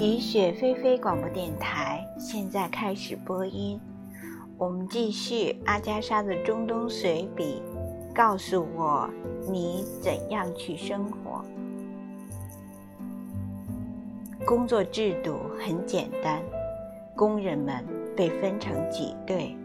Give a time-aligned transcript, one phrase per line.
[0.00, 3.80] 雨雪霏霏广播电台现在开始播音。
[4.56, 7.60] 我们继续阿加莎的中东随笔。
[8.14, 9.10] 告诉我，
[9.50, 11.44] 你怎样去生活？
[14.46, 16.40] 工作制度很简单，
[17.16, 17.84] 工人们
[18.16, 19.56] 被分成几队，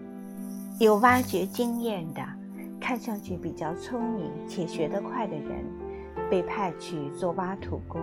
[0.79, 2.25] 有挖掘经验的，
[2.81, 5.63] 看上去比较聪明且学得快的人，
[6.27, 8.01] 被派去做挖土工。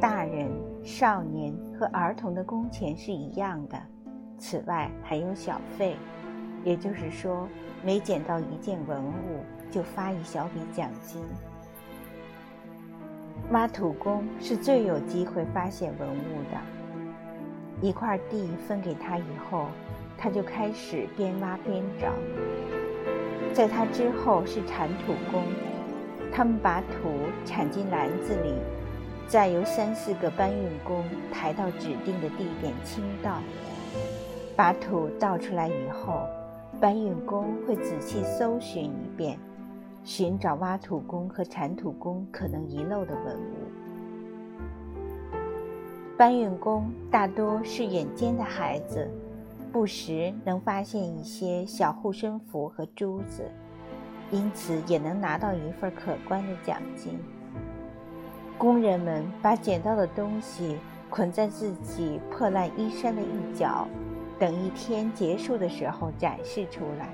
[0.00, 0.48] 大人、
[0.82, 3.78] 少年和儿童的工钱是一样的，
[4.38, 5.94] 此外还有小费，
[6.64, 7.46] 也就是说，
[7.84, 11.22] 每捡到一件文物就发一小笔奖金。
[13.50, 17.86] 挖土工是最有机会发现文物的。
[17.86, 19.66] 一块地分给他以后，
[20.16, 22.08] 他就开始边挖边找。
[23.52, 25.42] 在他之后是铲土工，
[26.32, 27.10] 他们把土
[27.44, 28.54] 铲进篮子里。
[29.30, 33.38] 再由三四个搬运工抬到指定的地点倾倒，
[34.56, 36.26] 把土倒出来以后，
[36.80, 39.38] 搬运工会仔细搜寻一遍，
[40.02, 43.54] 寻找挖土工和铲土工可能遗漏的文物。
[46.16, 49.08] 搬运工大多是眼尖的孩子，
[49.70, 53.48] 不时能发现一些小护身符和珠子，
[54.32, 57.16] 因此也能拿到一份可观的奖金。
[58.60, 60.76] 工人们把捡到的东西
[61.08, 63.88] 捆在自己破烂衣衫的一角，
[64.38, 67.08] 等一天结束的时候展示出来。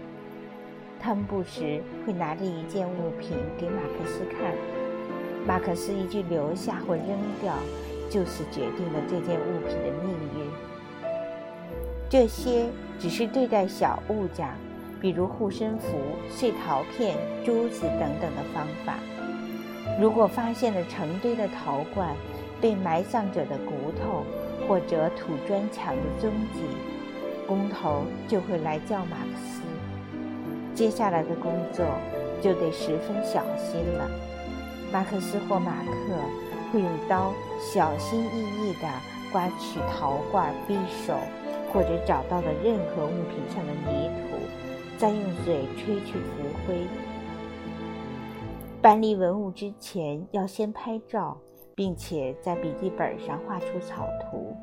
[0.99, 4.53] 他们不时会拿着一件物品给马克思看，
[5.47, 7.07] 马克思一句留下或扔
[7.41, 7.55] 掉，
[8.11, 10.51] 就此决定了这件物品的命运。
[12.11, 12.67] 这些
[12.99, 14.49] 只是对待小物件，
[15.01, 15.97] 比如护身符、
[16.29, 18.95] 碎陶片、珠子等等的方法。
[19.99, 22.15] 如果发现了成堆的陶罐、
[22.61, 24.25] 被埋葬者的骨头
[24.67, 26.61] 或者土砖墙的踪迹，
[27.47, 29.63] 工头就会来叫马克思。
[30.75, 31.87] 接下来的工作
[32.43, 34.11] 就得十分小心了。
[34.93, 35.93] 马克思或马克
[36.73, 38.89] 会用刀小心翼翼地
[39.33, 41.15] 刮取陶罐、匕首
[41.73, 44.37] 或者找到的任何物品上的泥土，
[44.99, 46.87] 再用嘴吹去浮灰。
[48.87, 51.37] 搬离文物之前，要先拍照，
[51.75, 54.55] 并且在笔记本上画出草图。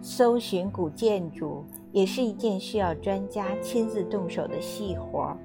[0.00, 5.36] 搜寻古建筑也是一件需要专家亲自动手的细活儿。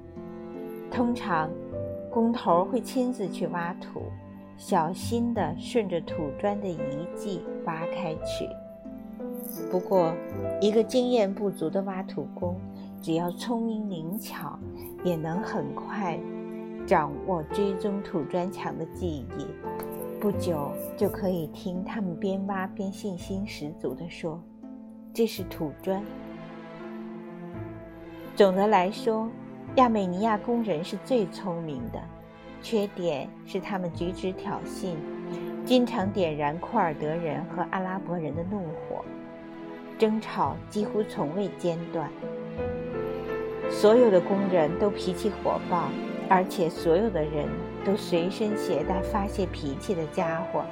[0.90, 1.48] 通常，
[2.10, 4.02] 工头会亲自去挖土，
[4.56, 8.48] 小心地顺着土砖的遗迹挖开去。
[9.70, 10.12] 不过，
[10.60, 12.56] 一个经验不足的挖土工。
[13.00, 14.58] 只要聪明灵巧，
[15.04, 16.18] 也能很快
[16.86, 19.06] 掌握追踪土砖墙的技
[19.38, 19.46] 艺。
[20.20, 24.42] 不久就可以听他们边挖边信心十足地说
[25.12, 26.02] ：“这是土砖。”
[28.34, 29.28] 总的来说，
[29.76, 32.02] 亚美尼亚工人是最聪明的，
[32.62, 34.96] 缺点是他们举止挑衅，
[35.64, 39.04] 经常点燃库尔德人和阿拉伯人的怒火，
[39.98, 42.10] 争吵几乎从未间断。
[43.70, 45.88] 所有的工人都脾气火爆，
[46.28, 47.46] 而且所有的人
[47.84, 50.64] 都随身携带发泄脾气的家伙：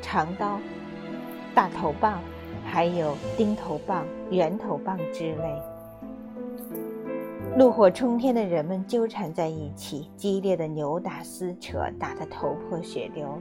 [0.00, 0.58] 长刀、
[1.54, 2.20] 大头棒，
[2.64, 5.62] 还有钉头棒、圆头棒之类。
[7.56, 13.38] 怒火冲天的人们纠缠在一起，激烈的扭打撕扯，打得头破血流，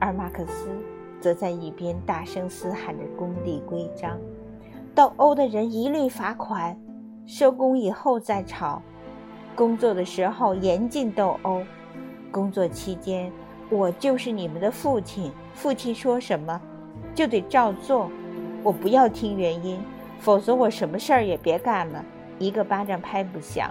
[0.00, 0.68] 而马克思
[1.20, 4.18] 则在一边大声嘶喊着工地规章：
[4.94, 6.76] 斗殴的人一律罚款。
[7.26, 8.82] 收工以后再吵，
[9.54, 11.62] 工作的时候严禁斗殴，
[12.30, 13.32] 工作期间
[13.70, 16.60] 我就是你们的父亲，父亲说什么
[17.14, 18.10] 就得照做，
[18.62, 19.80] 我不要听原因，
[20.18, 22.04] 否则我什么事儿也别干了，
[22.38, 23.70] 一个巴掌拍不响。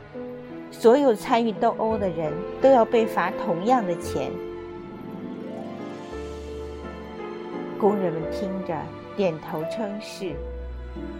[0.71, 4.31] 所有参与斗殴的人都要被罚同样的钱。
[7.79, 8.75] 工人们听着，
[9.15, 10.33] 点头称是。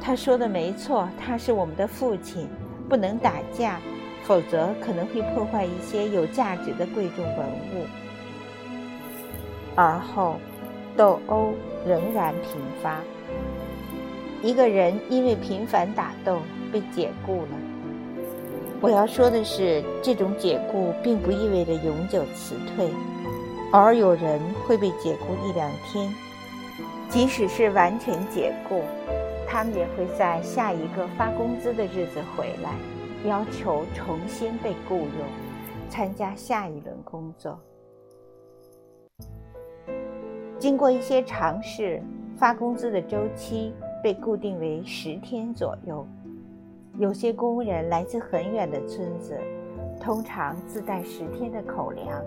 [0.02, 2.48] 他说的没错，他是我们的父亲，
[2.90, 3.80] 不能打架，
[4.24, 7.86] 否则可能会破坏一些有价值的贵重文物。
[9.76, 10.36] 而后，
[10.96, 11.54] 斗殴
[11.86, 13.00] 仍然频发。
[14.42, 16.40] 一个人因为频繁打斗
[16.72, 17.50] 被解雇了。
[18.82, 22.90] 我要说的是，这种解雇并不意味着永久辞退，
[23.72, 26.14] 偶尔有人会被解雇一两天，
[27.10, 28.84] 即使是完全解雇。
[29.54, 32.74] 他们也会在下一个发工资的日子回来，
[33.30, 35.10] 要求重新被雇佣，
[35.88, 37.60] 参加下一轮工作。
[40.58, 42.02] 经过一些尝试，
[42.36, 43.72] 发工资的周期
[44.02, 46.04] 被固定为十天左右。
[46.98, 49.40] 有些工人来自很远的村子，
[50.02, 52.20] 通常自带十天的口粮，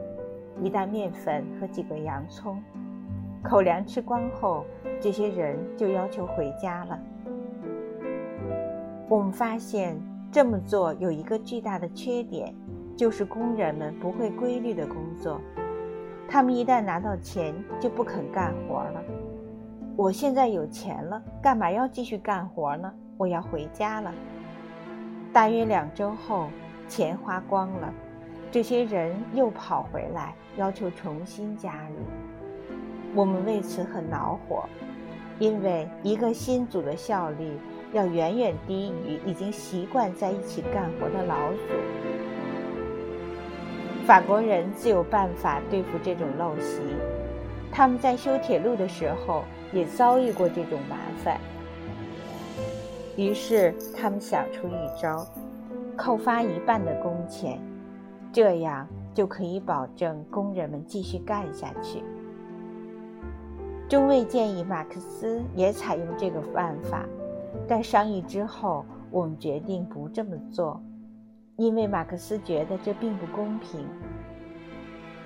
[0.63, 2.63] 一袋面粉和几个洋葱。
[3.43, 4.65] 口粮吃光后，
[5.01, 6.97] 这些人就要求回家了。
[9.09, 9.97] 我们发现
[10.33, 12.53] 这么做有一个巨大的缺点，
[12.97, 15.41] 就是工人们不会规律的工作。
[16.29, 19.01] 他们一旦拿到钱，就不肯干活了。
[19.95, 22.93] 我现在有钱了，干嘛要继续干活呢？
[23.17, 24.13] 我要回家了。
[25.33, 26.49] 大约两周后，
[26.89, 27.95] 钱花光了，
[28.51, 31.95] 这些人又跑回来，要求重新加入。
[33.15, 34.65] 我们为此很恼火，
[35.39, 37.53] 因为一个新组的效率
[37.93, 41.59] 要远远低于已经习惯在一起干活的老鼠。
[44.07, 46.81] 法国人自有办法对付这种陋习，
[47.73, 49.43] 他们在修铁路的时候
[49.73, 51.41] 也遭遇过这种麻烦。
[53.17, 55.27] 于是他们想出一招，
[55.97, 57.59] 扣发一半的工钱，
[58.31, 62.03] 这样就可以保证工人们继续干下去。
[63.89, 67.05] 中尉建议马克思也采用这个办法，
[67.69, 70.81] 但商议之后，我们决定不这么做。
[71.57, 73.87] 因为马克思觉得这并不公平。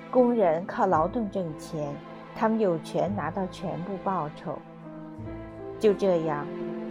[0.09, 1.93] 工人靠劳动挣钱，
[2.35, 4.57] 他们有权拿到全部报酬。
[5.77, 6.47] 就这样，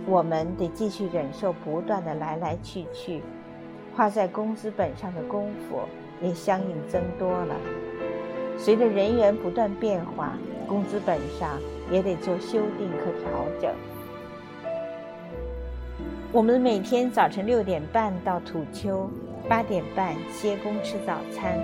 [0.06, 3.22] 我们得继续忍受不断的来来去去，
[3.96, 5.80] 花在工资本上的功夫
[6.20, 7.56] 也相应增多了。
[8.58, 10.36] 随着人员不断变化，
[10.68, 11.58] 工资本上
[11.90, 13.74] 也得做修订和调整。
[16.32, 19.10] 我们每天早晨六点半到土丘。
[19.48, 21.58] 八点半歇工吃早餐，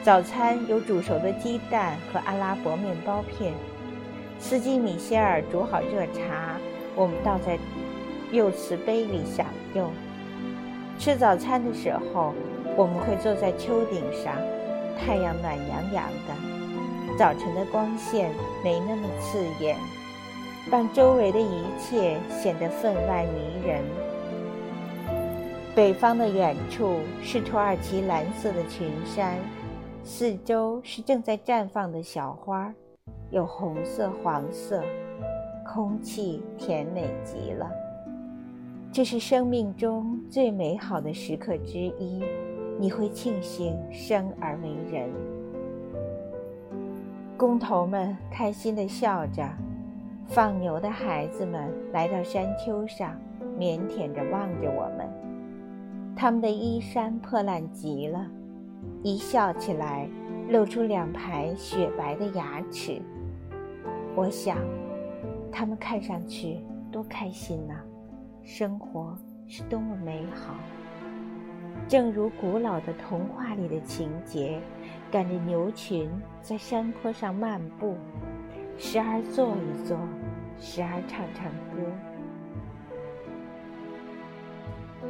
[0.00, 3.52] 早餐有煮熟的鸡蛋和阿拉伯面包片。
[4.38, 6.56] 司机米歇尔煮好热茶，
[6.94, 7.58] 我们倒在
[8.30, 9.44] 釉瓷杯里享
[9.74, 9.90] 用。
[11.00, 12.32] 吃早餐的时候，
[12.76, 14.36] 我们会坐在丘顶上，
[15.00, 18.30] 太阳暖洋洋的，早晨的光线
[18.62, 19.76] 没那么刺眼，
[20.68, 23.82] 让周围的一切显得分外迷人。
[25.74, 29.38] 北方的远处是土耳其蓝色的群山，
[30.02, 32.74] 四周是正在绽放的小花，
[33.30, 34.82] 有红色、黄色，
[35.64, 37.70] 空气甜美极了。
[38.92, 42.20] 这是生命中最美好的时刻之一，
[42.78, 45.08] 你会庆幸生而为人。
[47.36, 49.48] 工头们开心地笑着，
[50.30, 53.20] 放牛的孩子们来到山丘上，
[53.58, 55.10] 腼腆着望着我们。
[56.14, 58.28] 他们的衣衫破烂极了，
[59.02, 60.08] 一笑起来
[60.48, 63.02] 露出两排雪白的牙齿。
[64.14, 64.56] 我想，
[65.50, 66.60] 他们看上去
[66.92, 67.74] 多开心呐！
[68.44, 69.18] 生活
[69.48, 70.54] 是多么美好！
[71.88, 74.60] 正如古老的童话里的情节，
[75.10, 76.08] 赶着牛群
[76.40, 77.96] 在山坡上漫步，
[78.78, 79.98] 时而坐一坐，
[80.58, 81.82] 时而唱唱歌。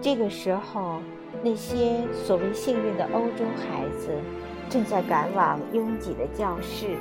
[0.00, 1.00] 这个时候，
[1.42, 4.10] 那些所谓幸运的欧洲孩子，
[4.68, 6.96] 正在赶往拥挤的教室，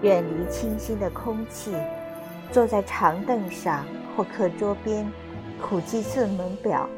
[0.00, 1.74] 远离清新的空气，
[2.50, 3.84] 坐在长凳上
[4.16, 5.06] 或课桌边，
[5.60, 6.88] 苦记字母表，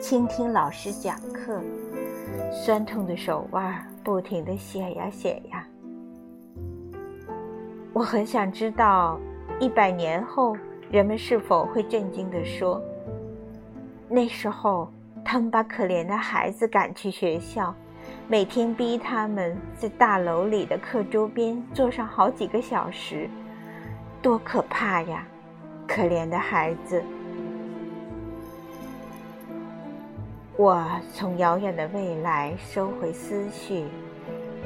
[0.00, 1.60] 倾听老师讲课，
[2.50, 5.66] 酸痛的手腕不停地写呀写呀。
[7.92, 9.20] 我很想知道，
[9.60, 10.56] 一百年后，
[10.88, 12.80] 人们是否会震惊地说。
[14.08, 14.88] 那时候，
[15.24, 17.74] 他们把可怜的孩子赶去学校，
[18.28, 23.28] 每天逼他们在大楼里的课桌边坐上好几个小时，
[24.22, 25.26] 多可怕呀！
[25.88, 27.02] 可怜的孩子。
[30.56, 33.86] 我从遥远的未来收回思绪，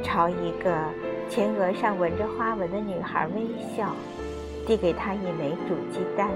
[0.03, 0.77] 朝一个
[1.31, 3.95] 前额上纹着花纹的女孩微笑，
[4.67, 6.29] 递给他一枚煮鸡蛋。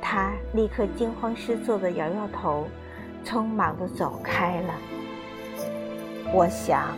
[0.00, 2.66] 他立刻惊慌失措地摇摇头，
[3.24, 4.74] 匆忙地走开了。
[6.34, 6.96] 我想，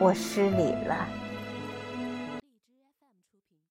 [0.00, 1.06] 我失礼了。